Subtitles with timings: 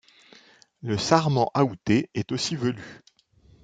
[0.81, 3.03] Le sarment aoûté est aussi velu.